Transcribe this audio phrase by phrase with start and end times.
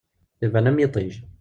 [0.45, 1.11] Iban am yiṭij.